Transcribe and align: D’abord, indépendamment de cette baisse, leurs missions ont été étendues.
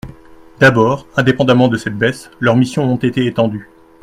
D’abord, 0.59 1.05
indépendamment 1.15 1.67
de 1.67 1.77
cette 1.77 1.95
baisse, 1.95 2.31
leurs 2.39 2.55
missions 2.55 2.91
ont 2.91 2.95
été 2.95 3.27
étendues. 3.27 3.69